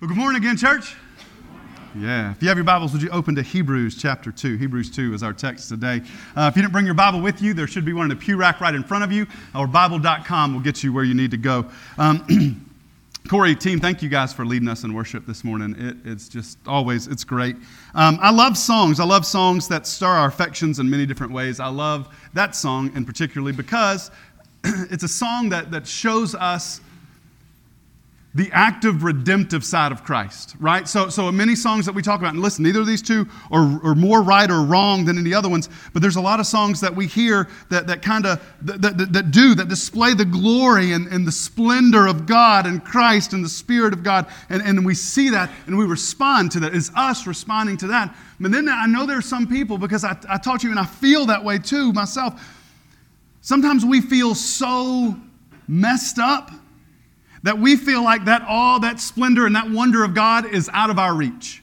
[0.00, 0.96] Well, good morning again, church.
[1.94, 2.30] Yeah.
[2.30, 4.56] If you have your Bibles, would you open to Hebrews chapter 2?
[4.56, 6.00] Hebrews 2 is our text today.
[6.34, 8.16] Uh, if you didn't bring your Bible with you, there should be one in the
[8.16, 11.30] pew rack right in front of you, or Bible.com will get you where you need
[11.32, 11.66] to go.
[11.98, 12.64] Um,
[13.28, 15.76] Corey, team, thank you guys for leading us in worship this morning.
[15.78, 17.56] It, it's just always, it's great.
[17.94, 19.00] Um, I love songs.
[19.00, 21.60] I love songs that stir our affections in many different ways.
[21.60, 24.10] I love that song in particularly because
[24.64, 26.80] it's a song that, that shows us
[28.32, 30.86] the active redemptive side of Christ, right?
[30.86, 33.84] So, so many songs that we talk about, and listen, neither of these two are,
[33.84, 36.80] are more right or wrong than any other ones, but there's a lot of songs
[36.80, 40.92] that we hear that, that kind of, that, that, that, do, that display the glory
[40.92, 44.86] and, and the splendor of God and Christ and the Spirit of God, and, and
[44.86, 46.72] we see that and we respond to that.
[46.72, 48.14] It's us responding to that.
[48.38, 50.86] But then I know there are some people, because I, I to you and I
[50.86, 52.40] feel that way too myself,
[53.40, 55.16] sometimes we feel so
[55.66, 56.52] messed up
[57.42, 60.90] that we feel like that all that splendor and that wonder of God is out
[60.90, 61.62] of our reach.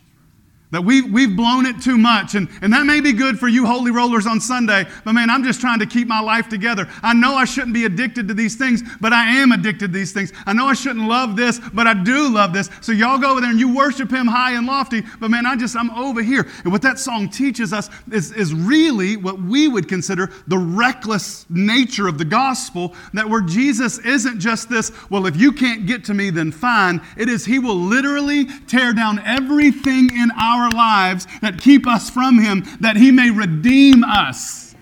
[0.71, 2.35] That we, we've blown it too much.
[2.35, 5.43] And, and that may be good for you holy rollers on Sunday, but man, I'm
[5.43, 6.89] just trying to keep my life together.
[7.01, 10.11] I know I shouldn't be addicted to these things, but I am addicted to these
[10.11, 10.33] things.
[10.45, 12.69] I know I shouldn't love this, but I do love this.
[12.81, 15.55] So y'all go over there and you worship him high and lofty, but man, I
[15.55, 16.45] just, I'm over here.
[16.65, 21.45] And what that song teaches us is, is really what we would consider the reckless
[21.49, 26.03] nature of the gospel, that where Jesus isn't just this, well, if you can't get
[26.05, 26.99] to me, then fine.
[27.15, 32.09] It is he will literally tear down everything in our our lives that keep us
[32.09, 34.75] from Him, that He may redeem us.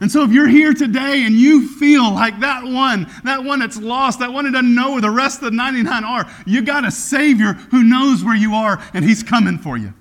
[0.00, 3.78] And so, if you're here today and you feel like that one, that one that's
[3.78, 6.84] lost, that one that doesn't know where the rest of the 99 are, you got
[6.84, 9.92] a Savior who knows where you are and He's coming for you.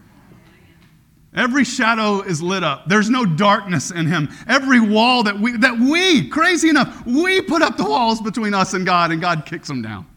[1.36, 2.88] Every shadow is lit up.
[2.88, 4.30] There's no darkness in him.
[4.48, 8.74] Every wall that we, that we, crazy enough, we put up the walls between us
[8.74, 10.08] and God, and God kicks them down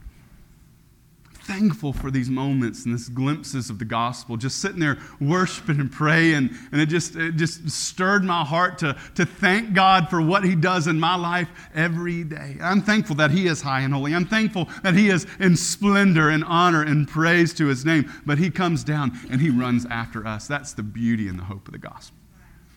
[1.50, 5.90] thankful for these moments and these glimpses of the gospel, just sitting there worshiping and
[5.90, 6.48] praying.
[6.70, 10.54] And it just, it just stirred my heart to, to thank God for what He
[10.54, 12.56] does in my life every day.
[12.62, 14.14] I'm thankful that He is high and holy.
[14.14, 18.08] I'm thankful that He is in splendor and honor and praise to His name.
[18.24, 20.46] But He comes down and He runs after us.
[20.46, 22.16] That's the beauty and the hope of the gospel.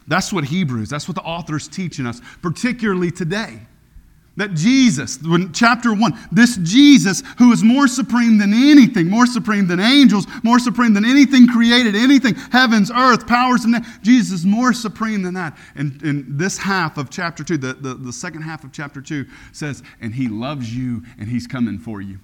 [0.08, 3.68] That's what Hebrews, that's what the author's teaching us, particularly today.
[4.36, 9.68] That Jesus, when chapter one, this Jesus who is more supreme than anything, more supreme
[9.68, 14.74] than angels, more supreme than anything created, anything, heavens, earth, powers, and Jesus is more
[14.74, 15.56] supreme than that.
[15.76, 19.28] And, and this half of chapter two, the, the, the second half of chapter two
[19.52, 22.18] says, and he loves you and he's coming for you.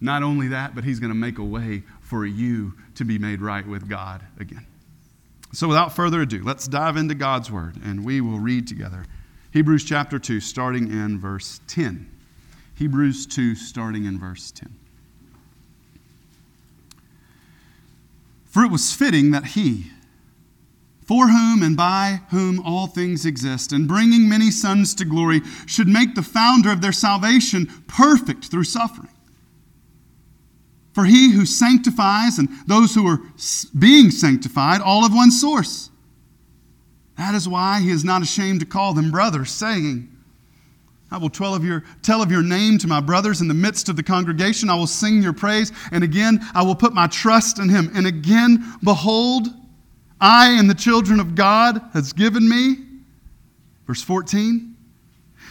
[0.00, 3.40] Not only that, but he's going to make a way for you to be made
[3.40, 4.66] right with God again.
[5.52, 9.04] So without further ado, let's dive into God's word and we will read together.
[9.52, 12.10] Hebrews chapter 2, starting in verse 10.
[12.74, 14.74] Hebrews 2, starting in verse 10.
[18.46, 19.90] For it was fitting that he,
[21.04, 25.88] for whom and by whom all things exist, and bringing many sons to glory, should
[25.88, 29.10] make the founder of their salvation perfect through suffering.
[30.94, 33.20] For he who sanctifies and those who are
[33.78, 35.90] being sanctified, all of one source.
[37.18, 40.08] That is why he is not ashamed to call them brothers, saying,
[41.12, 43.90] I will tell of, your, tell of your name to my brothers in the midst
[43.90, 44.70] of the congregation.
[44.70, 45.70] I will sing your praise.
[45.92, 47.90] And again, I will put my trust in him.
[47.94, 49.48] And again, behold,
[50.22, 52.76] I and the children of God has given me.
[53.86, 54.74] Verse 14.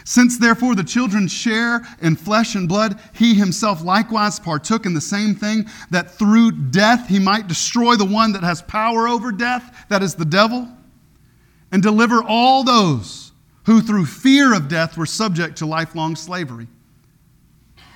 [0.03, 5.01] Since therefore the children share in flesh and blood, he himself likewise partook in the
[5.01, 9.85] same thing, that through death he might destroy the one that has power over death,
[9.89, 10.67] that is the devil
[11.71, 13.31] and deliver all those
[13.65, 16.67] who through fear of death were subject to lifelong slavery.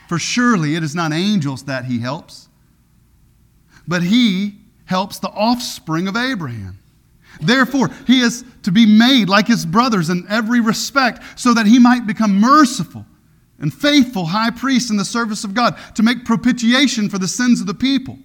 [0.08, 2.48] For surely it is not angels that he helps,
[3.88, 4.56] but he
[4.86, 6.80] helps the offspring of Abraham.
[7.42, 11.80] Therefore, he is to be made like his brothers in every respect, so that he
[11.80, 13.06] might become merciful
[13.60, 17.62] and faithful high priest in the service of God to make propitiation for the sins
[17.62, 18.18] of the people.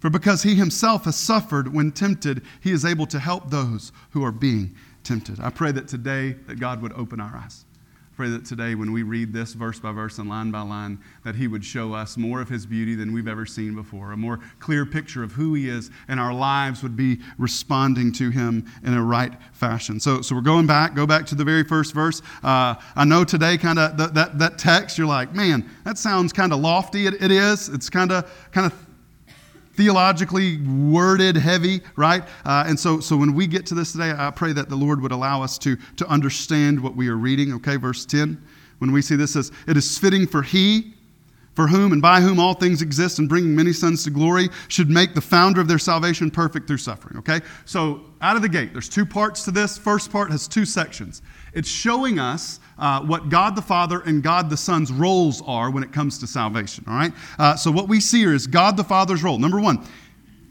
[0.00, 4.24] For because he himself has suffered when tempted, he is able to help those who
[4.24, 4.74] are being
[5.04, 5.38] tempted.
[5.40, 7.66] I pray that today that God would open our eyes.
[8.12, 10.98] I pray that today when we read this verse by verse and line by line,
[11.24, 14.16] that he would show us more of his beauty than we've ever seen before, a
[14.16, 18.70] more clear picture of who he is, and our lives would be responding to him
[18.82, 20.00] in a right fashion.
[20.00, 22.20] So, so we're going back, go back to the very first verse.
[22.42, 26.52] Uh, I know today kind of that, that text, you're like, man, that sounds kind
[26.52, 27.06] of lofty.
[27.06, 27.68] It, it is.
[27.68, 28.86] It's kind of kind of
[29.80, 32.22] theologically worded, heavy, right?
[32.44, 35.00] Uh, and so, so when we get to this today, I pray that the Lord
[35.00, 37.54] would allow us to, to understand what we are reading.
[37.54, 38.46] Okay, verse 10.
[38.80, 40.92] When we see this says, It is fitting for he
[41.54, 44.88] for whom and by whom all things exist and bringing many sons to glory, should
[44.88, 47.18] make the founder of their salvation perfect through suffering.
[47.18, 47.40] Okay?
[47.64, 49.76] So, out of the gate, there's two parts to this.
[49.76, 51.22] First part has two sections.
[51.52, 55.82] It's showing us uh, what God the Father and God the Son's roles are when
[55.82, 56.84] it comes to salvation.
[56.86, 57.12] All right?
[57.38, 59.38] Uh, so, what we see here is God the Father's role.
[59.38, 59.84] Number one,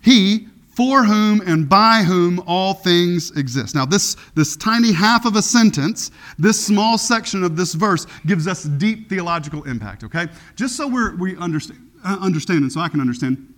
[0.02, 0.48] He
[0.80, 3.76] for whom and by whom all things exist.
[3.76, 8.48] Now, this, this tiny half of a sentence, this small section of this verse, gives
[8.48, 10.30] us deep theological impact, okay?
[10.56, 13.54] Just so we're, we understand, uh, understand and so I can understand.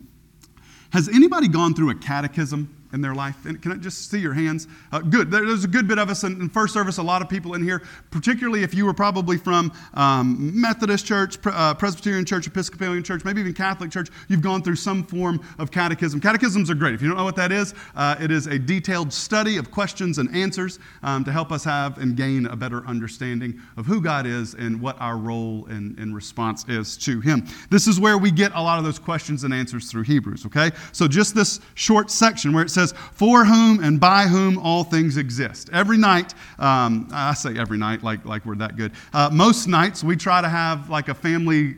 [0.93, 2.75] Has anybody gone through a catechism?
[2.93, 3.45] In their life?
[3.45, 4.67] And can I just see your hands?
[4.91, 5.31] Uh, good.
[5.31, 7.63] There's a good bit of us in, in, first service, a lot of people in
[7.63, 13.23] here, particularly if you were probably from um, Methodist Church, uh, Presbyterian Church, Episcopalian Church,
[13.23, 14.09] maybe even Catholic Church.
[14.27, 16.19] You've gone through some form of catechism.
[16.19, 16.93] Catechisms are great.
[16.93, 20.17] If you don't know what that is, uh, it is a detailed study of questions
[20.17, 24.25] and answers um, to help us have and gain a better understanding of who God
[24.25, 27.47] is and what our role in, in response is to Him.
[27.69, 30.71] This is where we get a lot of those questions and answers through Hebrews, okay?
[30.91, 34.83] So just this short section where it says, says, For whom and by whom all
[34.83, 35.69] things exist.
[35.71, 38.91] Every night, um, I say every night like, like we're that good.
[39.13, 41.75] Uh, most nights, we try to have like a family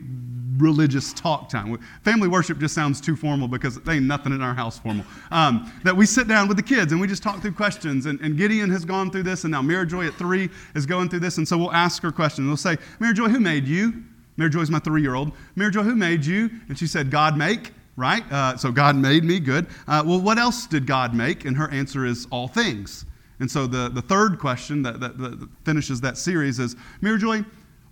[0.58, 1.76] religious talk time.
[2.04, 5.04] Family worship just sounds too formal because there ain't nothing in our house formal.
[5.30, 8.06] Um, that we sit down with the kids and we just talk through questions.
[8.06, 11.08] And, and Gideon has gone through this, and now Mary Joy at three is going
[11.08, 11.38] through this.
[11.38, 12.46] And so we'll ask her questions.
[12.46, 14.04] We'll say, Mary Joy, who made you?
[14.36, 15.32] Mary Joy's my three year old.
[15.56, 16.50] Mary Joy, who made you?
[16.68, 18.24] And she said, God make right?
[18.30, 19.66] Uh, so God made me good.
[19.86, 21.44] Uh, well, what else did God make?
[21.44, 23.06] And her answer is all things.
[23.40, 27.44] And so the, the third question that, that, that finishes that series is Mary Joy,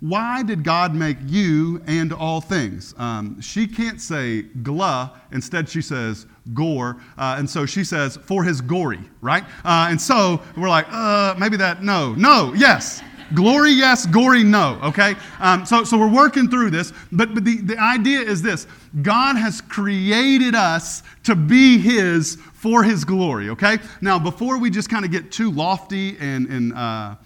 [0.02, 2.93] why did God make you and all things?
[2.99, 6.96] Um, she can't say gla, instead she says gore.
[7.16, 9.44] Uh, and so she says for his gory, right?
[9.64, 13.00] Uh, and so we're like, uh, maybe that, no, no, yes.
[13.34, 14.06] Glory, yes.
[14.06, 14.79] Gory, no.
[14.82, 15.14] Okay?
[15.40, 16.93] Um, so, so we're working through this.
[17.11, 18.67] But, but the, the idea is this
[19.02, 23.50] God has created us to be His for His glory.
[23.50, 23.79] Okay?
[24.00, 27.17] Now, before we just kind of get too lofty and, and uh,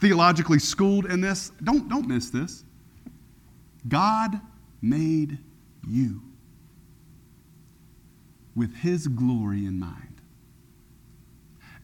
[0.00, 2.64] theologically schooled in this, don't, don't miss this.
[3.88, 4.40] God
[4.82, 5.38] made
[5.88, 6.22] you
[8.54, 10.02] with His glory in mind.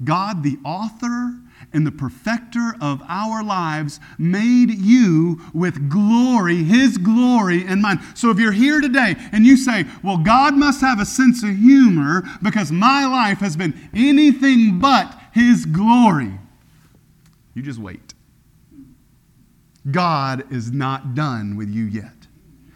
[0.05, 1.39] God, the author
[1.73, 8.00] and the perfecter of our lives, made you with glory, His glory in mind.
[8.14, 11.56] So if you're here today and you say, Well, God must have a sense of
[11.56, 16.38] humor because my life has been anything but His glory,
[17.55, 18.15] you just wait.
[19.91, 22.15] God is not done with you yet.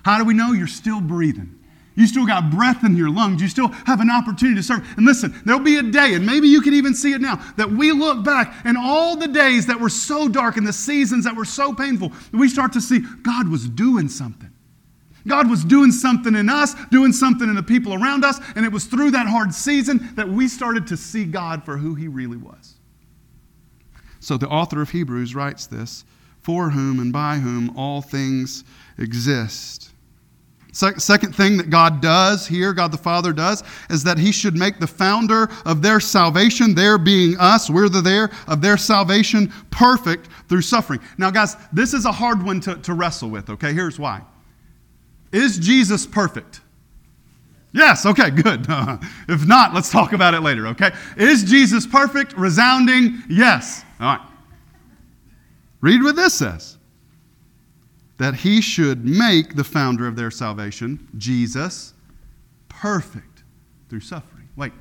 [0.05, 0.53] How do we know?
[0.53, 1.56] You're still breathing.
[1.97, 3.41] You still got breath in your lungs.
[3.41, 4.87] You still have an opportunity to serve.
[4.97, 7.71] And listen, there'll be a day, and maybe you can even see it now, that
[7.71, 11.35] we look back and all the days that were so dark and the seasons that
[11.35, 14.51] were so painful, we start to see God was doing something.
[15.27, 18.71] God was doing something in us, doing something in the people around us, and it
[18.71, 22.37] was through that hard season that we started to see God for who He really
[22.37, 22.75] was.
[24.21, 26.05] So the author of Hebrews writes this
[26.41, 28.63] for whom and by whom all things
[28.99, 29.91] exist.
[30.77, 34.79] Second thing that God does here, God the Father does, is that He should make
[34.79, 40.29] the founder of their salvation, their being us, we're the there, of their salvation perfect
[40.49, 41.01] through suffering.
[41.17, 43.73] Now, guys, this is a hard one to, to wrestle with, okay?
[43.73, 44.21] Here's why.
[45.33, 46.61] Is Jesus perfect?
[47.73, 48.67] Yes, okay, good.
[49.29, 50.91] if not, let's talk about it later, okay?
[51.17, 52.35] Is Jesus perfect?
[52.35, 53.83] Resounding yes.
[53.99, 54.27] All right.
[55.81, 56.76] Read what this says
[58.19, 61.93] that he should make the founder of their salvation, Jesus,
[62.69, 63.43] perfect
[63.89, 64.49] through suffering.
[64.57, 64.73] Wait,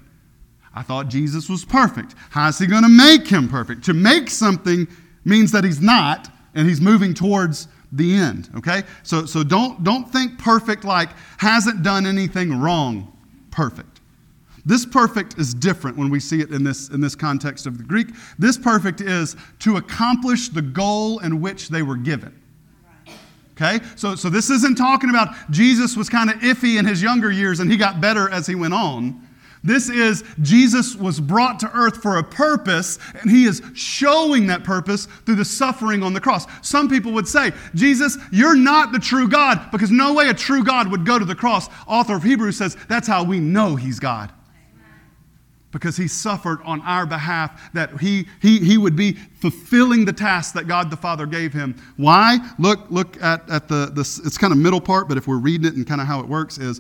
[0.73, 2.15] I thought Jesus was perfect.
[2.29, 3.83] How is he going to make him perfect?
[3.85, 4.87] To make something
[5.23, 8.49] means that he's not, and he's moving towards the end.
[8.57, 8.83] Okay?
[9.03, 13.11] So, so don't, don't think perfect like hasn't done anything wrong.
[13.51, 14.01] Perfect.
[14.65, 17.83] This perfect is different when we see it in this, in this context of the
[17.83, 18.07] Greek.
[18.39, 22.41] This perfect is to accomplish the goal in which they were given.
[23.55, 23.83] Okay?
[23.95, 27.59] So, so this isn't talking about Jesus was kind of iffy in his younger years
[27.59, 29.21] and he got better as he went on.
[29.63, 34.63] This is Jesus was brought to earth for a purpose, and he is showing that
[34.63, 36.45] purpose through the suffering on the cross.
[36.61, 40.63] Some people would say, Jesus, you're not the true God, because no way a true
[40.63, 41.67] God would go to the cross.
[41.87, 44.31] Author of Hebrews says that's how we know he's God
[45.75, 50.53] because he suffered on our behalf, that he, he, he would be fulfilling the task
[50.53, 51.75] that God the Father gave him.
[51.97, 52.37] Why?
[52.57, 55.67] Look, look at, at the, the it's kind of middle part, but if we're reading
[55.67, 56.79] it and kind of how it works is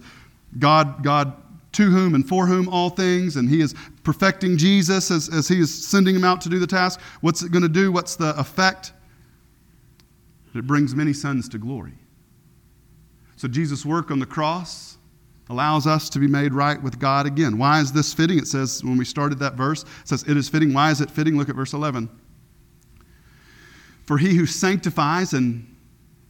[0.59, 1.33] God, God
[1.73, 5.59] to whom and for whom all things, and he is perfecting Jesus as, as he
[5.59, 7.01] is sending him out to do the task.
[7.19, 7.91] What's it going to do?
[7.91, 8.93] What's the effect?
[10.53, 11.95] It brings many sons to glory.
[13.35, 14.95] So Jesus' work on the cross
[15.49, 17.57] allows us to be made right with God again.
[17.57, 18.37] Why is this fitting?
[18.37, 20.73] It says when we started that verse, it says, It is fitting.
[20.73, 21.37] Why is it fitting?
[21.37, 22.09] Look at verse 11.
[24.05, 25.75] For he who sanctifies and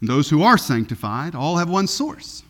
[0.01, 2.43] those who are sanctified all have one source.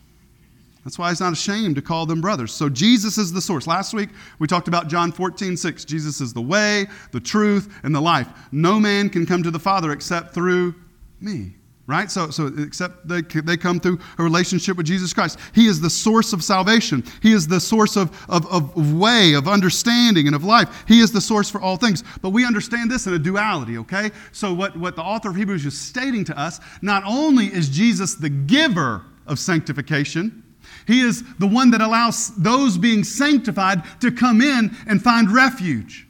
[0.84, 2.52] That's why he's not ashamed to call them brothers.
[2.52, 3.66] So Jesus is the source.
[3.66, 5.84] Last week we talked about John 14, 6.
[5.84, 8.28] Jesus is the way, the truth, and the life.
[8.52, 10.76] No man can come to the Father except through
[11.20, 11.56] me.
[11.88, 12.10] Right?
[12.10, 15.38] So, so except they, they come through a relationship with Jesus Christ.
[15.54, 17.04] He is the source of salvation.
[17.22, 20.84] He is the source of, of, of way, of understanding, and of life.
[20.88, 22.02] He is the source for all things.
[22.22, 24.10] But we understand this in a duality, okay?
[24.32, 28.16] So what, what the author of Hebrews is stating to us, not only is Jesus
[28.16, 30.42] the giver of sanctification,
[30.88, 36.05] he is the one that allows those being sanctified to come in and find refuge.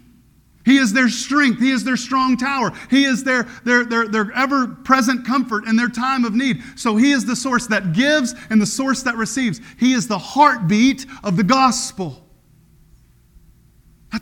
[0.66, 1.61] He is their strength.
[1.61, 2.73] He is their strong tower.
[2.90, 6.61] He is their, their, their, their ever present comfort in their time of need.
[6.75, 9.61] So He is the source that gives and the source that receives.
[9.78, 12.26] He is the heartbeat of the gospel.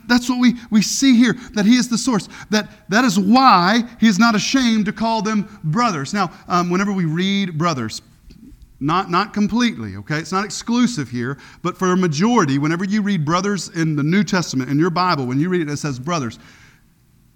[0.07, 2.27] That's what we, we see here, that he is the source.
[2.49, 6.13] That, that is why he is not ashamed to call them brothers.
[6.13, 8.01] Now, um, whenever we read brothers,
[8.85, 10.19] not, not completely, okay?
[10.19, 14.23] It's not exclusive here, but for a majority, whenever you read brothers in the New
[14.23, 16.37] Testament, in your Bible, when you read it, it says brothers.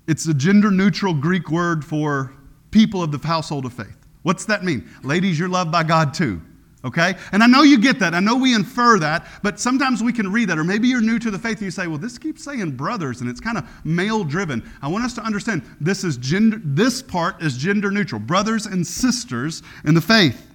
[0.08, 2.32] It's a gender neutral Greek word for
[2.70, 3.98] people of the household of faith.
[4.22, 4.88] What's that mean?
[5.02, 6.40] Ladies, you're loved by God too.
[6.86, 7.16] Okay?
[7.32, 8.14] And I know you get that.
[8.14, 10.60] I know we infer that, but sometimes we can read that.
[10.60, 13.22] Or maybe you're new to the faith and you say, well, this keeps saying brothers
[13.22, 14.72] and it's kind of male driven.
[14.84, 18.22] I want us to understand this is gender this part is gender neutral.
[18.22, 20.46] Brothers and sisters in the faith.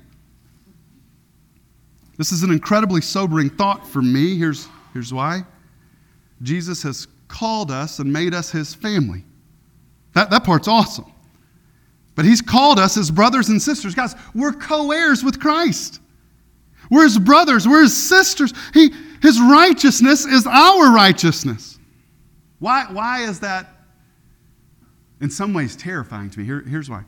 [2.16, 4.36] This is an incredibly sobering thought for me.
[4.36, 5.44] Here's, here's why
[6.42, 9.24] Jesus has called us and made us his family.
[10.14, 11.12] That, that part's awesome.
[12.14, 13.94] But he's called us as brothers and sisters.
[13.94, 16.00] Guys, we're co heirs with Christ.
[16.90, 18.52] We're his brothers, we're his sisters.
[18.72, 18.92] He,
[19.22, 21.78] his righteousness is our righteousness.
[22.58, 23.74] Why, why is that
[25.20, 26.44] in some ways terrifying to me?
[26.44, 27.04] Here, here's why.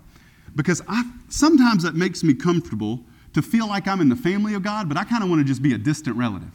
[0.57, 3.05] Because I, sometimes that makes me comfortable
[3.37, 5.45] to feel like I'm in the family of God, but I kind of want to
[5.45, 6.49] just be a distant relative.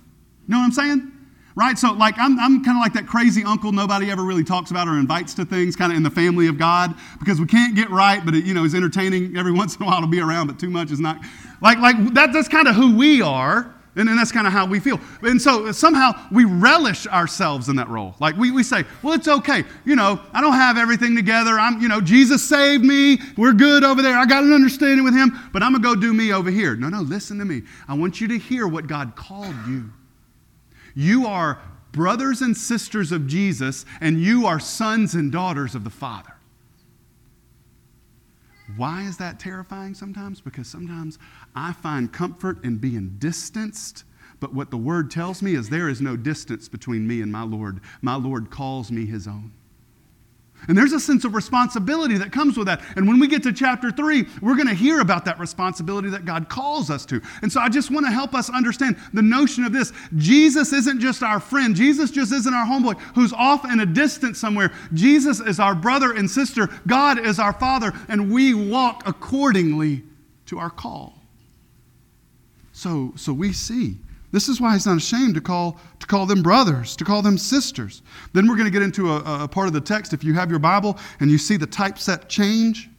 [0.48, 1.12] You know what I'm saying?
[1.54, 1.78] Right?
[1.78, 4.88] So, like, I'm, I'm kind of like that crazy uncle nobody ever really talks about
[4.88, 7.92] or invites to things, kind of in the family of God, because we can't get
[7.92, 10.48] right, but, it, you know, is entertaining every once in a while to be around,
[10.48, 11.22] but too much is not.
[11.62, 13.76] Like, like that, that's kind of who we are.
[13.96, 15.00] And, and that's kind of how we feel.
[15.22, 18.16] And so somehow we relish ourselves in that role.
[18.20, 19.66] Like we, we say, well, it's okay.
[19.84, 21.60] You know, I don't have everything together.
[21.60, 23.20] I'm, you know, Jesus saved me.
[23.38, 24.18] We're good over there.
[24.18, 26.76] I got an understanding with him, but I'm going to go do me over here.
[26.76, 27.64] No, no, listen to me.
[27.88, 29.92] I want you to hear what God called you.
[30.96, 35.90] You are brothers and sisters of Jesus, and you are sons and daughters of the
[35.90, 36.34] Father.
[38.78, 40.42] Why is that terrifying sometimes?
[40.42, 41.20] Because sometimes
[41.56, 44.04] I find comfort in being distanced.
[44.40, 47.44] But what the word tells me is there is no distance between me and my
[47.44, 47.82] Lord.
[48.02, 49.52] My Lord calls me his own.
[50.68, 52.82] And there's a sense of responsibility that comes with that.
[52.96, 56.26] And when we get to chapter three, we're going to hear about that responsibility that
[56.26, 57.22] God calls us to.
[57.42, 59.92] And so I just want to help us understand the notion of this.
[60.18, 64.40] Jesus isn't just our friend, Jesus just isn't our homeboy who's off in a distance
[64.40, 64.72] somewhere.
[64.94, 70.04] Jesus is our brother and sister, God is our Father, and we walk accordingly
[70.48, 71.18] to our call.
[72.74, 73.98] So, so we see
[74.32, 77.38] this is why he's not ashamed to call, to call them brothers, to call them
[77.38, 78.02] sisters.
[78.34, 80.14] Then we're going to get into a, a part of the text.
[80.14, 82.90] If you have your Bible and you see the typeset change,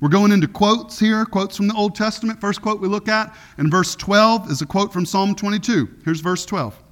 [0.00, 2.40] we're going into quotes here, quotes from the Old Testament.
[2.40, 5.88] First quote we look at in verse 12 is a quote from Psalm 22.
[6.04, 6.82] Here's verse 12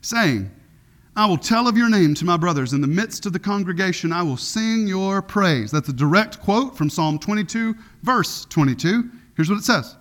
[0.00, 0.50] saying,
[1.14, 2.72] I will tell of your name to my brothers.
[2.72, 5.70] In the midst of the congregation, I will sing your praise.
[5.70, 9.10] That's a direct quote from Psalm 22, verse 22.
[9.36, 9.96] Here's what it says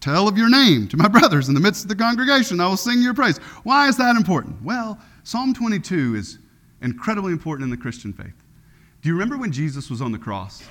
[0.00, 2.60] tell of your name to my brothers in the midst of the congregation.
[2.60, 3.38] I will sing your praise.
[3.64, 4.62] Why is that important?
[4.62, 6.38] Well, Psalm 22 is
[6.80, 8.34] incredibly important in the Christian faith.
[9.02, 10.62] Do you remember when Jesus was on the cross?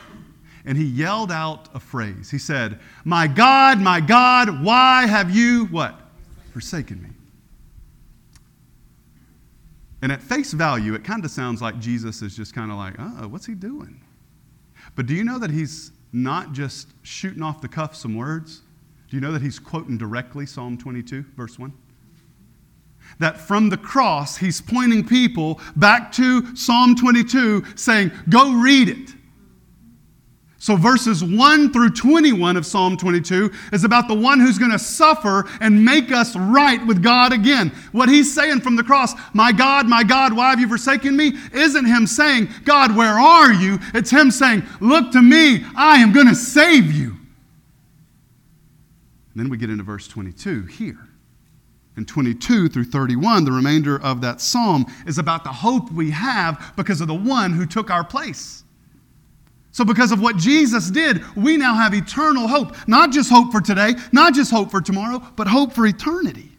[0.66, 2.30] And he yelled out a phrase.
[2.30, 5.96] He said, My God, my God, why have you what?
[6.52, 7.10] Forsaken me.
[10.02, 12.96] And at face value, it kind of sounds like Jesus is just kind of like,
[13.00, 14.00] oh, what's he doing?
[14.96, 18.62] But do you know that he's not just shooting off the cuff some words?
[19.10, 21.74] Do you know that he's quoting directly Psalm 22, verse 1?
[23.20, 29.14] That from the cross, he's pointing people back to Psalm 22, saying, Go read it.
[30.60, 34.80] So, verses 1 through 21 of Psalm 22 is about the one who's going to
[34.80, 37.70] suffer and make us right with God again.
[37.92, 41.34] What he's saying from the cross, My God, my God, why have you forsaken me?
[41.54, 43.80] isn't him saying, God, where are you?
[43.94, 47.17] It's him saying, Look to me, I am going to save you.
[49.38, 50.98] Then we get into verse 22 here.
[51.96, 56.74] And 22 through 31, the remainder of that psalm is about the hope we have
[56.76, 58.64] because of the one who took our place.
[59.72, 62.76] So, because of what Jesus did, we now have eternal hope.
[62.88, 66.52] Not just hope for today, not just hope for tomorrow, but hope for eternity.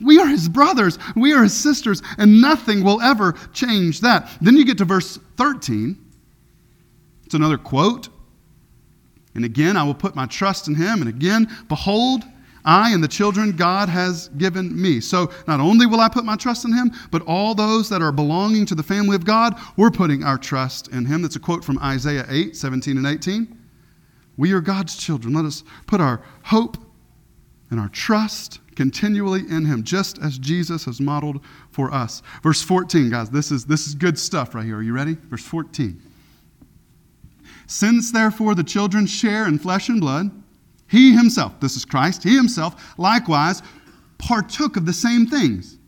[0.00, 4.30] We are his brothers, we are his sisters, and nothing will ever change that.
[4.42, 5.96] Then you get to verse 13.
[7.24, 8.08] It's another quote.
[9.36, 11.00] And again, I will put my trust in him.
[11.00, 12.24] And again, behold,
[12.64, 14.98] I and the children God has given me.
[15.00, 18.10] So not only will I put my trust in him, but all those that are
[18.10, 21.22] belonging to the family of God, we're putting our trust in him.
[21.22, 23.56] That's a quote from Isaiah 8, 17 and 18.
[24.36, 25.32] We are God's children.
[25.32, 26.76] Let us put our hope
[27.70, 32.22] and our trust continually in him, just as Jesus has modeled for us.
[32.42, 34.76] Verse 14, guys, this is, this is good stuff right here.
[34.76, 35.14] Are you ready?
[35.30, 36.02] Verse 14.
[37.66, 40.30] Since therefore the children share in flesh and blood,
[40.88, 43.62] he himself, this is Christ, he himself likewise
[44.18, 45.78] partook of the same things,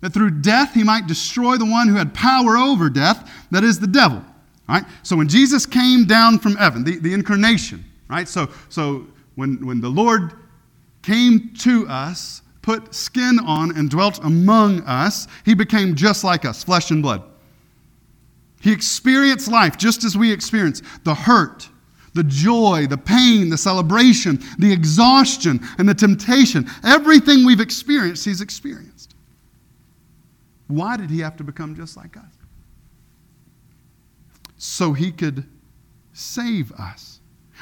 [0.00, 3.78] that through death he might destroy the one who had power over death, that is
[3.78, 4.24] the devil.
[4.68, 4.84] Right?
[5.02, 8.26] So when Jesus came down from heaven, the, the incarnation, right?
[8.26, 10.32] So, so when, when the Lord
[11.02, 16.64] came to us, put skin on, and dwelt among us, he became just like us,
[16.64, 17.22] flesh and blood.
[18.62, 21.68] He experienced life just as we experience the hurt,
[22.14, 26.70] the joy, the pain, the celebration, the exhaustion, and the temptation.
[26.84, 29.16] Everything we've experienced, he's experienced.
[30.68, 32.22] Why did he have to become just like us?
[34.58, 35.44] So he could
[36.12, 37.18] save us.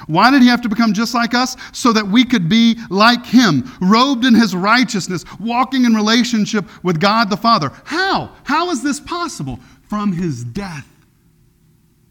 [0.07, 1.57] Why did he have to become just like us?
[1.73, 7.01] So that we could be like him, robed in his righteousness, walking in relationship with
[7.01, 7.73] God the Father.
[7.85, 8.37] How?
[8.45, 9.59] How is this possible?
[9.91, 10.87] From his death.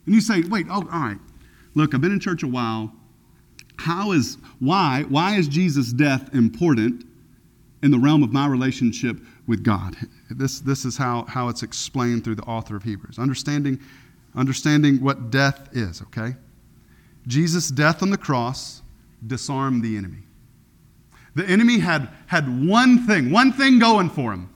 [0.05, 1.17] And you say, wait, oh, all right.
[1.75, 2.91] Look, I've been in church a while.
[3.77, 7.05] How is, why, why is Jesus' death important
[7.81, 9.17] in the realm of my relationship
[9.47, 9.95] with God?
[10.29, 13.17] This, this is how, how it's explained through the author of Hebrews.
[13.17, 13.79] Understanding,
[14.35, 16.35] understanding what death is, okay?
[17.27, 18.81] Jesus' death on the cross
[19.25, 20.23] disarmed the enemy.
[21.35, 24.49] The enemy had, had one thing, one thing going for him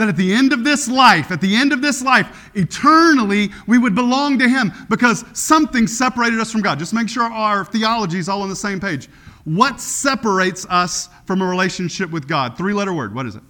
[0.00, 3.76] that at the end of this life, at the end of this life, eternally, we
[3.76, 6.78] would belong to Him because something separated us from God.
[6.78, 9.08] Just make sure our theology is all on the same page.
[9.44, 12.56] What separates us from a relationship with God?
[12.56, 13.14] Three letter word.
[13.14, 13.42] What is it?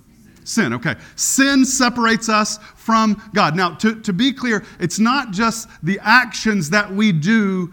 [0.42, 0.96] Sin, okay.
[1.14, 3.54] Sin separates us from God.
[3.54, 7.72] Now, to, to be clear, it's not just the actions that we do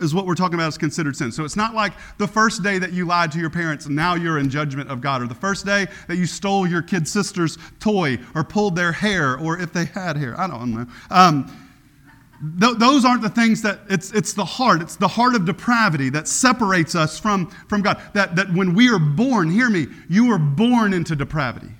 [0.00, 1.32] is what we're talking about is considered sin.
[1.32, 4.38] So it's not like the first day that you lied to your parents now you're
[4.38, 8.18] in judgment of God, or the first day that you stole your kid sister's toy
[8.34, 10.38] or pulled their hair, or if they had hair.
[10.38, 10.86] I don't know.
[11.10, 11.46] Um,
[12.60, 14.82] th- those aren't the things that it's, it's the heart.
[14.82, 18.00] It's the heart of depravity that separates us from, from God.
[18.14, 21.70] That, that when we are born, hear me, you were born into depravity.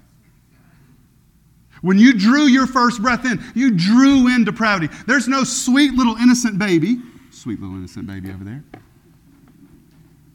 [1.83, 4.89] When you drew your first breath in, you drew in depravity.
[5.07, 6.97] There's no sweet little innocent baby
[7.37, 8.64] sweet little innocent baby over there.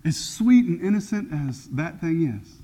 [0.04, 2.62] As sweet and innocent as that thing is,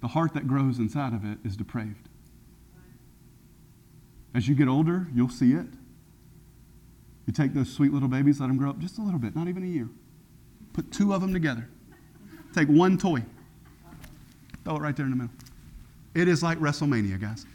[0.00, 2.08] the heart that grows inside of it is depraved.
[4.34, 5.66] As you get older, you'll see it.
[7.26, 9.48] You take those sweet little babies, let them grow up just a little bit, not
[9.48, 9.88] even a year.
[10.72, 11.68] Put two of them together.
[12.54, 13.22] Take one toy,
[14.64, 15.34] throw it right there in the middle.
[16.14, 17.46] It is like WrestleMania, guys.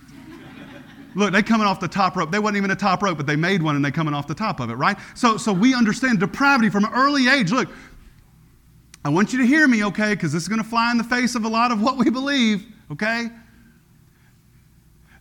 [1.16, 2.32] Look, they coming off the top rope.
[2.32, 4.36] They wasn't even a top rope, but they made one and they coming off the
[4.36, 4.98] top of it, right?
[5.16, 7.52] So, so we understand depravity from an early age.
[7.52, 7.70] Look,
[9.06, 10.14] I want you to hear me, okay?
[10.14, 12.10] Because this is going to fly in the face of a lot of what we
[12.10, 13.30] believe, okay?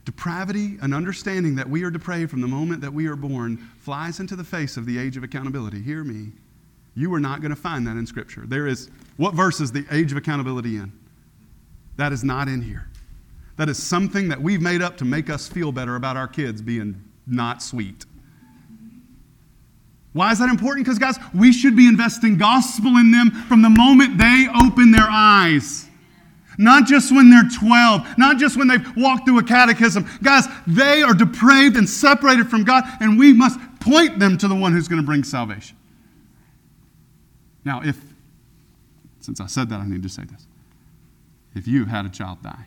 [0.05, 4.21] Depravity, an understanding that we are depraved from the moment that we are born, flies
[4.21, 5.83] into the face of the age of accountability.
[5.83, 6.33] Hear me.
[6.95, 8.45] You are not going to find that in Scripture.
[8.47, 10.93] There is, what verse is the age of accountability in?
[11.97, 12.89] That is not in here.
[13.63, 16.61] That is something that we've made up to make us feel better about our kids
[16.61, 18.07] being not sweet.
[20.15, 20.85] Why is that important?
[20.85, 25.07] Because, guys, we should be investing gospel in them from the moment they open their
[25.09, 25.89] eyes.
[26.59, 30.09] Not just when they're 12, not just when they've walked through a catechism.
[30.25, 34.57] Guys, they are depraved and separated from God, and we must point them to the
[34.57, 35.77] one who's going to bring salvation.
[37.65, 37.97] Now, if,
[39.21, 40.49] since I said that, I need to say this.
[41.55, 42.67] If you had a child die,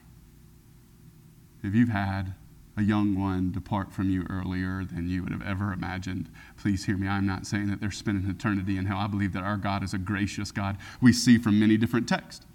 [1.65, 2.33] if you've had
[2.77, 6.29] a young one depart from you earlier than you would have ever imagined.
[6.57, 7.07] Please hear me.
[7.07, 8.97] I'm not saying that they're spending eternity in hell.
[8.97, 10.77] I believe that our God is a gracious God.
[11.01, 12.45] We see from many different texts.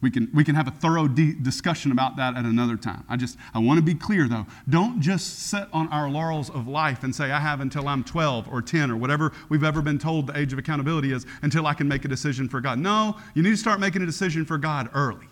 [0.00, 3.04] We can, we can have a thorough de- discussion about that at another time.
[3.08, 4.46] I just, I want to be clear though.
[4.68, 8.48] Don't just sit on our laurels of life and say, I have until I'm 12
[8.50, 11.74] or 10 or whatever we've ever been told the age of accountability is until I
[11.74, 12.78] can make a decision for God.
[12.78, 15.26] No, you need to start making a decision for God early.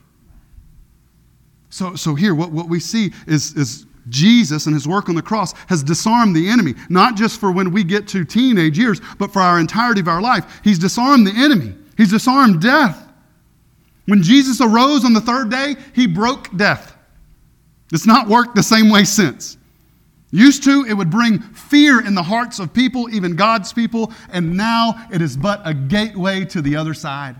[1.70, 5.22] So, so here, what, what we see is, is Jesus and his work on the
[5.22, 9.32] cross has disarmed the enemy, not just for when we get to teenage years, but
[9.32, 10.60] for our entirety of our life.
[10.64, 13.04] He's disarmed the enemy, he's disarmed death.
[14.06, 16.96] When Jesus arose on the third day, he broke death.
[17.92, 19.58] It's not worked the same way since.
[20.30, 24.56] Used to, it would bring fear in the hearts of people, even God's people, and
[24.56, 27.36] now it is but a gateway to the other side.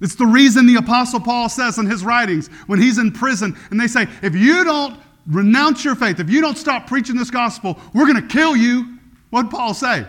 [0.00, 3.78] It's the reason the Apostle Paul says in his writings when he's in prison and
[3.78, 7.78] they say, if you don't renounce your faith, if you don't stop preaching this gospel,
[7.92, 8.98] we're going to kill you.
[9.28, 10.06] What did Paul say?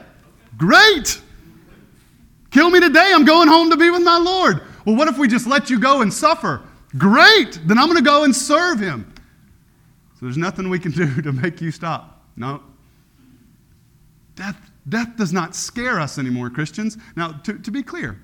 [0.58, 1.22] Great!
[2.52, 3.12] Kill me today.
[3.14, 4.62] I'm going home to be with my Lord.
[4.86, 6.62] Well, what if we just let you go and suffer?
[6.98, 7.60] Great!
[7.66, 9.14] Then I'm going to go and serve him.
[10.16, 12.26] So there's nothing we can do to make you stop.
[12.36, 12.62] No.
[14.36, 16.98] Death, death does not scare us anymore, Christians.
[17.16, 18.20] Now, to, to be clear,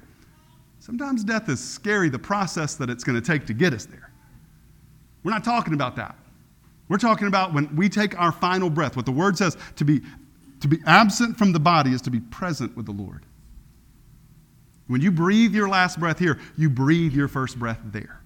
[0.88, 4.10] sometimes death is scary, the process that it's going to take to get us there.
[5.22, 6.16] We're not talking about that.
[6.88, 8.96] We're talking about when we take our final breath.
[8.96, 10.00] What the word says to be,
[10.62, 13.26] to be absent from the body is to be present with the Lord.
[14.88, 18.22] When you breathe your last breath here, you breathe your first breath there.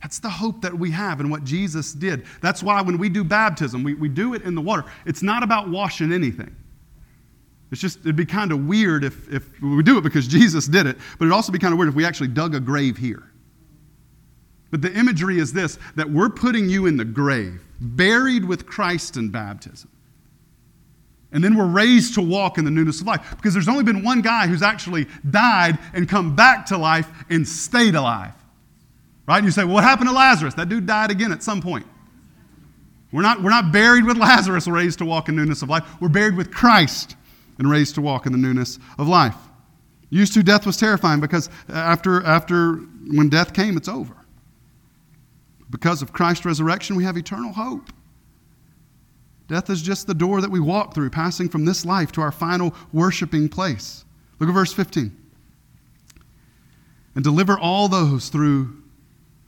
[0.00, 2.24] That's the hope that we have and what Jesus did.
[2.40, 4.86] That's why when we do baptism, we, we do it in the water.
[5.04, 6.56] It's not about washing anything.
[7.70, 10.86] It's just, it'd be kind of weird if, if we do it because Jesus did
[10.86, 13.30] it, but it'd also be kind of weird if we actually dug a grave here.
[14.70, 19.16] But the imagery is this that we're putting you in the grave, buried with Christ
[19.16, 19.90] in baptism.
[21.30, 23.34] And then we're raised to walk in the newness of life.
[23.36, 27.46] Because there's only been one guy who's actually died and come back to life and
[27.46, 28.32] stayed alive.
[29.26, 29.36] Right?
[29.36, 30.54] And you say, well, what happened to Lazarus?
[30.54, 31.86] That dude died again at some point.
[33.12, 35.86] We're not, we're not buried with Lazarus, raised to walk in newness of life.
[36.00, 37.14] We're buried with Christ
[37.58, 39.36] and raised to walk in the newness of life.
[40.10, 42.76] Used to, death was terrifying because after, after
[43.10, 44.14] when death came, it's over.
[45.70, 47.90] Because of Christ's resurrection, we have eternal hope.
[49.48, 52.32] Death is just the door that we walk through, passing from this life to our
[52.32, 54.04] final worshiping place.
[54.38, 55.14] Look at verse 15.
[57.14, 58.82] And deliver all those through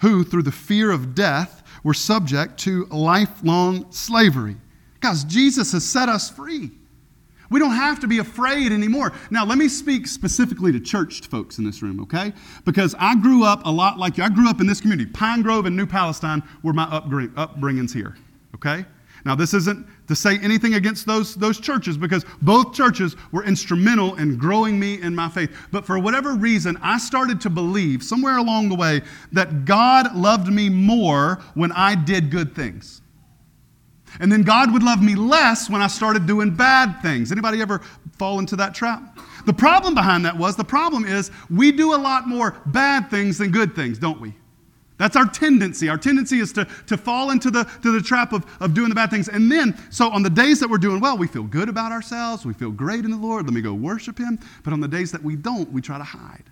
[0.00, 4.56] who, through the fear of death, were subject to lifelong slavery.
[5.00, 6.70] Guys, Jesus has set us free.
[7.50, 9.12] We don't have to be afraid anymore.
[9.30, 12.32] Now, let me speak specifically to church folks in this room, okay?
[12.64, 14.24] Because I grew up a lot like you.
[14.24, 15.10] I grew up in this community.
[15.10, 18.16] Pine Grove and New Palestine were my upbringings here,
[18.54, 18.84] okay?
[19.24, 24.14] Now, this isn't to say anything against those, those churches because both churches were instrumental
[24.16, 25.50] in growing me in my faith.
[25.70, 30.48] But for whatever reason, I started to believe somewhere along the way that God loved
[30.48, 33.02] me more when I did good things.
[34.18, 37.30] And then God would love me less when I started doing bad things.
[37.30, 37.78] Anybody ever
[38.18, 39.18] fall into that trap?
[39.46, 43.38] The problem behind that was the problem is we do a lot more bad things
[43.38, 44.34] than good things, don't we?
[45.00, 45.88] That's our tendency.
[45.88, 48.94] Our tendency is to, to fall into the, to the trap of, of doing the
[48.94, 49.30] bad things.
[49.30, 52.44] And then, so on the days that we're doing well, we feel good about ourselves.
[52.44, 53.46] We feel great in the Lord.
[53.46, 54.38] Let me go worship Him.
[54.62, 56.44] But on the days that we don't, we try to hide.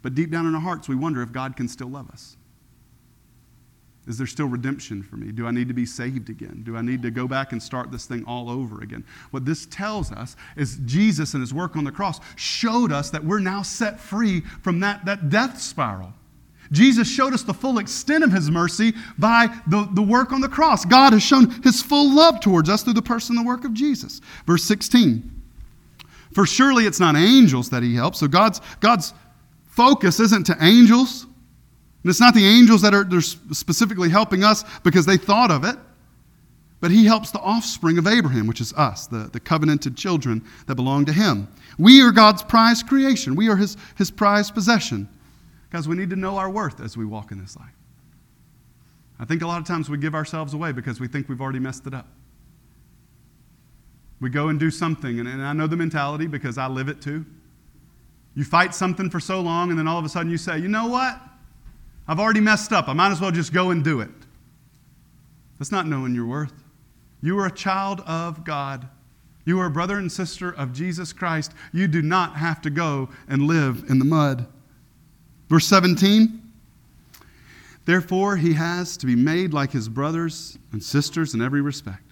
[0.00, 2.36] But deep down in our hearts, we wonder if God can still love us.
[4.06, 5.30] Is there still redemption for me?
[5.30, 6.62] Do I need to be saved again?
[6.64, 9.04] Do I need to go back and start this thing all over again?
[9.30, 13.24] What this tells us is Jesus and his work on the cross showed us that
[13.24, 16.12] we're now set free from that, that death spiral.
[16.72, 20.48] Jesus showed us the full extent of his mercy by the, the work on the
[20.48, 20.84] cross.
[20.84, 23.72] God has shown his full love towards us through the person and the work of
[23.72, 24.20] Jesus.
[24.46, 25.42] Verse 16.
[26.34, 28.18] For surely it's not angels that he helps.
[28.18, 29.12] So God's, God's
[29.66, 31.26] focus isn't to angels.
[32.02, 35.76] And it's not the angels that are specifically helping us because they thought of it.
[36.80, 40.74] But he helps the offspring of Abraham, which is us, the, the covenanted children that
[40.74, 41.46] belong to him.
[41.78, 43.36] We are God's prized creation.
[43.36, 45.08] We are his, his prized possession.
[45.70, 47.70] Guys, we need to know our worth as we walk in this life.
[49.20, 51.60] I think a lot of times we give ourselves away because we think we've already
[51.60, 52.08] messed it up.
[54.20, 57.00] We go and do something, and, and I know the mentality because I live it
[57.00, 57.24] too.
[58.34, 60.68] You fight something for so long, and then all of a sudden you say, you
[60.68, 61.20] know what?
[62.06, 62.88] I've already messed up.
[62.88, 64.10] I might as well just go and do it.
[65.58, 66.52] That's not knowing your worth.
[67.22, 68.88] You are a child of God.
[69.44, 71.52] You are a brother and sister of Jesus Christ.
[71.72, 74.46] You do not have to go and live in the mud.
[75.48, 76.40] Verse 17
[77.84, 82.11] Therefore, he has to be made like his brothers and sisters in every respect,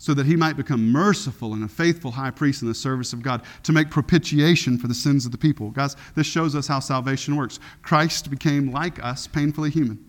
[0.00, 3.22] so that he might become merciful and a faithful high priest in the service of
[3.22, 5.70] God to make propitiation for the sins of the people.
[5.70, 7.60] Guys, this shows us how salvation works.
[7.82, 10.02] Christ became like us, painfully human,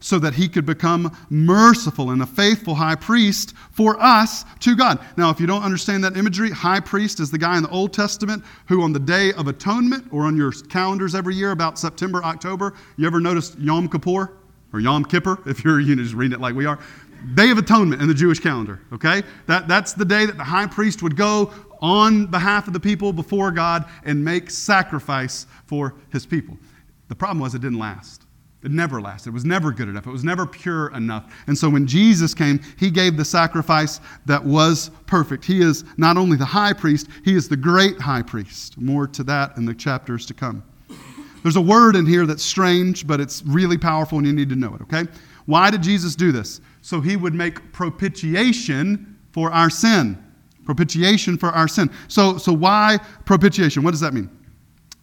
[0.00, 5.00] so that he could become merciful and a faithful high priest for us to God.
[5.16, 7.94] Now, if you don't understand that imagery, high priest is the guy in the Old
[7.94, 12.22] Testament who, on the day of atonement or on your calendars every year about September,
[12.22, 14.36] October, you ever notice Yom Kippur?
[14.74, 16.78] Or Yom Kippur, if you're you know, just reading it like we are.
[17.34, 19.22] Day of Atonement in the Jewish calendar, okay?
[19.46, 23.12] That, that's the day that the high priest would go on behalf of the people
[23.12, 26.58] before God and make sacrifice for his people.
[27.08, 28.26] The problem was it didn't last.
[28.62, 29.30] It never lasted.
[29.30, 30.06] It was never good enough.
[30.06, 31.32] It was never pure enough.
[31.46, 35.44] And so when Jesus came, he gave the sacrifice that was perfect.
[35.44, 38.76] He is not only the high priest, he is the great high priest.
[38.76, 40.62] More to that in the chapters to come.
[41.42, 44.56] There's a word in here that's strange, but it's really powerful and you need to
[44.56, 45.10] know it, okay?
[45.46, 46.60] Why did Jesus do this?
[46.82, 50.22] So he would make propitiation for our sin.
[50.64, 51.90] Propitiation for our sin.
[52.08, 53.82] So, so why propitiation?
[53.82, 54.30] What does that mean?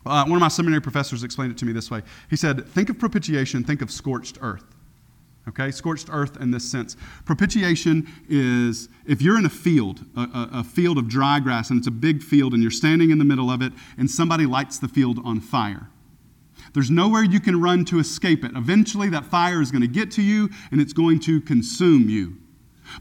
[0.05, 2.01] Uh, one of my seminary professors explained it to me this way.
[2.29, 4.63] He said, Think of propitiation, think of scorched earth.
[5.49, 6.97] Okay, scorched earth in this sense.
[7.23, 11.79] Propitiation is if you're in a field, a, a, a, field of dry grass, and
[11.79, 14.77] it's a big field, and you're standing in the middle of it, and somebody lights
[14.77, 15.89] the field on fire.
[16.77, 18.51] There's nowhere you can run to escape it.
[18.55, 22.37] Eventually, that fire is going to get to you and it's going to consume you.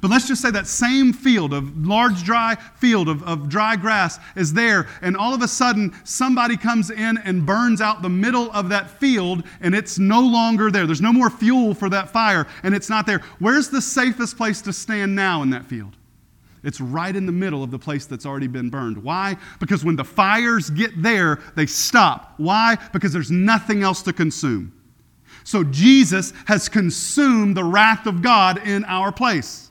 [0.01, 4.19] But let's just say that same field of large dry field of, of dry grass
[4.35, 8.51] is there, and all of a sudden somebody comes in and burns out the middle
[8.53, 10.87] of that field, and it's no longer there.
[10.87, 13.21] There's no more fuel for that fire, and it's not there.
[13.41, 15.99] Where's the safest place to stand now in that field?
[16.63, 19.03] It's right in the middle of the place that's already been burned.
[19.03, 19.37] Why?
[19.61, 22.35] Because when the fires get there, they stop.
[22.39, 22.77] Why?
[22.93, 24.73] Because there's nothing else to consume.
[25.45, 29.71] So Jesus has consumed the wrath of God in our place.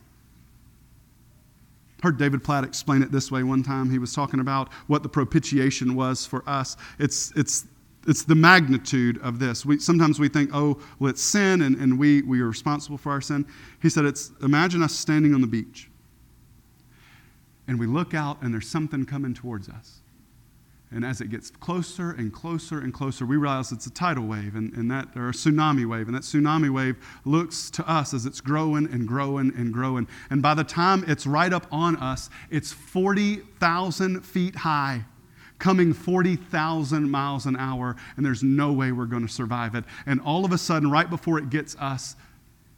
[2.01, 3.89] Heard David Platt explain it this way one time.
[3.89, 6.77] He was talking about what the propitiation was for us.
[6.99, 7.65] It's, it's,
[8.07, 9.65] it's the magnitude of this.
[9.65, 13.11] We, sometimes we think, oh, well, it's sin and, and we, we are responsible for
[13.11, 13.45] our sin.
[13.81, 15.89] He said, it's imagine us standing on the beach
[17.67, 20.01] and we look out and there's something coming towards us.
[20.91, 24.55] And as it gets closer and closer and closer, we realize it's a tidal wave
[24.55, 26.07] and, and that, or a tsunami wave.
[26.07, 30.07] And that tsunami wave looks to us as it's growing and growing and growing.
[30.29, 35.03] And by the time it's right up on us, it's 40,000 feet high,
[35.57, 39.85] coming 40,000 miles an hour, and there's no way we're going to survive it.
[40.05, 42.15] And all of a sudden, right before it gets us,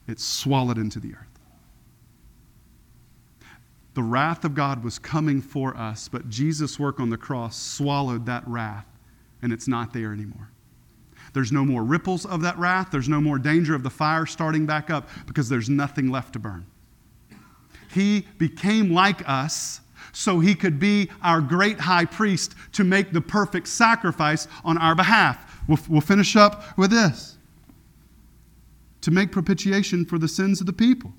[0.08, 1.37] it's swallowed into the earth.
[3.98, 8.28] The wrath of God was coming for us, but Jesus' work on the cross swallowed
[8.28, 8.86] that wrath,
[9.42, 10.52] and it's not there anymore.
[11.34, 12.90] There's no more ripples of that wrath.
[12.92, 16.40] There's no more danger of the fire starting back up because there's nothing left to
[16.40, 16.68] burn.
[17.92, 19.82] He became like us
[20.14, 24.94] so he could be our great high priest to make the perfect sacrifice on our
[24.94, 25.60] behalf.
[25.68, 27.40] We'll, we'll finish up with this
[29.02, 31.14] to make propitiation for the sins of the people.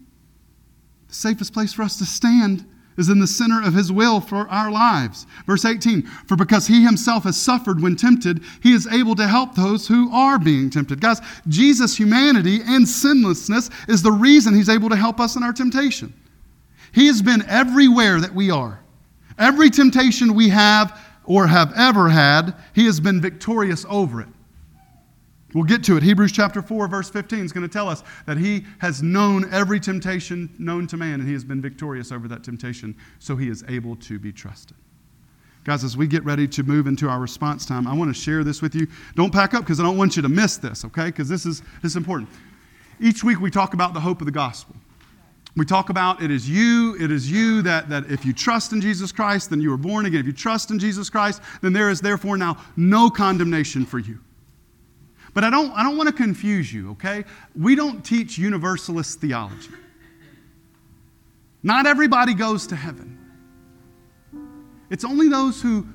[1.08, 2.66] The safest place for us to stand
[2.98, 5.26] is in the center of his will for our lives.
[5.46, 9.54] Verse 18 For because he himself has suffered when tempted, he is able to help
[9.54, 11.00] those who are being tempted.
[11.00, 15.52] Guys, Jesus' humanity and sinlessness is the reason he's able to help us in our
[15.52, 16.12] temptation.
[16.92, 18.80] He has been everywhere that we are.
[19.38, 24.28] Every temptation we have or have ever had, he has been victorious over it.
[25.58, 26.04] We'll get to it.
[26.04, 29.80] Hebrews chapter 4, verse 15 is going to tell us that he has known every
[29.80, 33.64] temptation known to man, and he has been victorious over that temptation, so he is
[33.66, 34.76] able to be trusted.
[35.64, 38.44] Guys, as we get ready to move into our response time, I want to share
[38.44, 38.86] this with you.
[39.16, 41.06] Don't pack up because I don't want you to miss this, okay?
[41.06, 42.30] Because this is, this is important.
[43.00, 44.76] Each week we talk about the hope of the gospel.
[45.56, 48.80] We talk about it is you, it is you that, that if you trust in
[48.80, 50.20] Jesus Christ, then you are born again.
[50.20, 54.20] If you trust in Jesus Christ, then there is therefore now no condemnation for you.
[55.34, 57.24] But I don't, I don't want to confuse you, okay?
[57.56, 59.70] We don't teach universalist theology.
[61.62, 63.18] Not everybody goes to heaven.
[64.90, 65.86] It's only those who,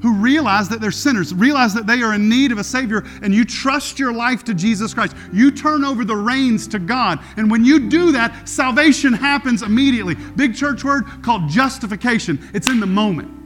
[0.00, 3.34] who realize that they're sinners, realize that they are in need of a Savior, and
[3.34, 5.16] you trust your life to Jesus Christ.
[5.32, 7.18] You turn over the reins to God.
[7.36, 10.14] And when you do that, salvation happens immediately.
[10.14, 12.38] Big church word called justification.
[12.54, 13.43] It's in the moment.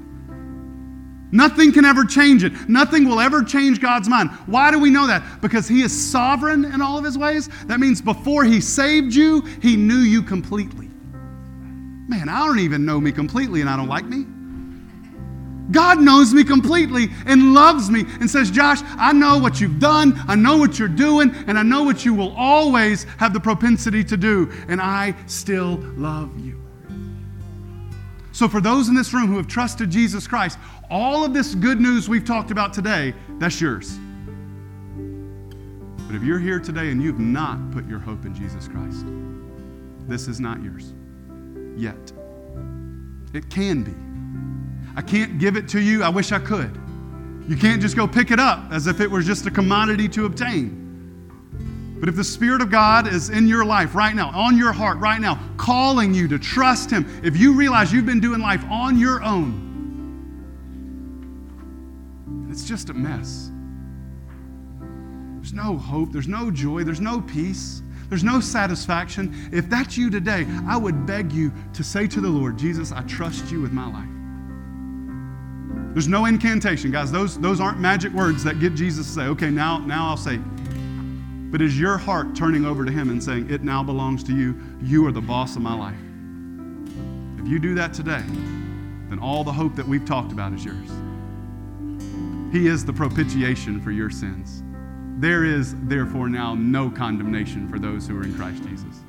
[1.31, 2.69] Nothing can ever change it.
[2.69, 4.31] Nothing will ever change God's mind.
[4.47, 5.41] Why do we know that?
[5.41, 7.49] Because He is sovereign in all of His ways.
[7.67, 10.89] That means before He saved you, He knew you completely.
[12.09, 14.25] Man, I don't even know me completely and I don't like me.
[15.71, 20.19] God knows me completely and loves me and says, Josh, I know what you've done,
[20.27, 24.03] I know what you're doing, and I know what you will always have the propensity
[24.05, 26.59] to do, and I still love you.
[28.33, 30.59] So, for those in this room who have trusted Jesus Christ,
[30.91, 33.99] all of this good news we've talked about today, that's yours.
[36.07, 39.05] But if you're here today and you've not put your hope in Jesus Christ,
[40.09, 40.95] this is not yours
[41.77, 42.13] yet.
[43.35, 43.95] It can be.
[44.97, 46.03] I can't give it to you.
[46.03, 46.77] I wish I could.
[47.47, 50.25] You can't just go pick it up as if it was just a commodity to
[50.25, 50.87] obtain.
[52.01, 54.99] But if the Spirit of God is in your life right now, on your heart
[54.99, 58.99] right now, calling you to trust Him, if you realize you've been doing life on
[58.99, 59.68] your own,
[62.59, 63.53] it's just a mess.
[65.37, 67.83] There's no hope, there's no joy, there's no peace.
[68.09, 69.33] There's no satisfaction.
[69.53, 73.03] If that's you today, I would beg you to say to the Lord, Jesus, I
[73.03, 74.09] trust you with my life.
[75.95, 77.13] There's no incantation, guys.
[77.13, 80.39] Those, those aren't magic words that get Jesus to say, okay, now, now I'll say.
[80.39, 84.61] But is your heart turning over to Him and saying, it now belongs to you?
[84.83, 86.01] You are the boss of my life.
[87.39, 88.25] If you do that today,
[89.11, 90.89] then all the hope that we've talked about is yours.
[92.53, 94.63] He is the propitiation for your sins.
[95.21, 99.01] There is, therefore, now no condemnation for those who are in Christ Jesus.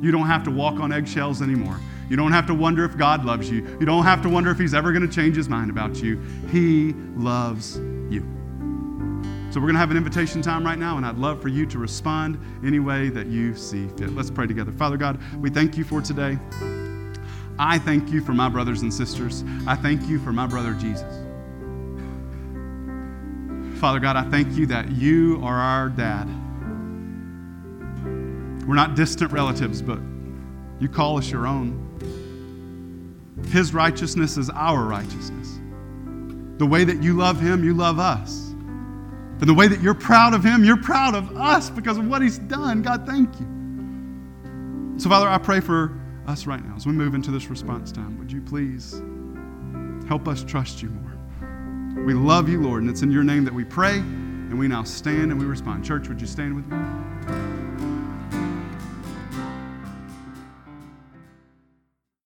[0.00, 1.78] You don't have to walk on eggshells anymore.
[2.10, 3.64] You don't have to wonder if God loves you.
[3.78, 6.20] You don't have to wonder if He's ever going to change His mind about you.
[6.50, 7.76] He loves
[8.10, 8.20] you.
[9.52, 11.64] So, we're going to have an invitation time right now, and I'd love for you
[11.66, 14.14] to respond any way that you see fit.
[14.14, 14.72] Let's pray together.
[14.72, 16.38] Father God, we thank you for today.
[17.58, 19.44] I thank you for my brothers and sisters.
[19.66, 21.31] I thank you for my brother Jesus.
[23.82, 26.28] Father God, I thank you that you are our dad.
[28.64, 29.98] We're not distant relatives, but
[30.78, 31.80] you call us your own.
[33.48, 35.58] His righteousness is our righteousness.
[36.58, 38.50] The way that you love him, you love us.
[38.50, 42.22] And the way that you're proud of him, you're proud of us because of what
[42.22, 42.82] he's done.
[42.82, 45.00] God, thank you.
[45.00, 48.16] So, Father, I pray for us right now as we move into this response time.
[48.20, 49.02] Would you please
[50.06, 51.01] help us trust you more?
[51.94, 54.82] We love you, Lord, and it's in your name that we pray, and we now
[54.82, 55.84] stand and we respond.
[55.84, 57.51] Church, would you stand with me?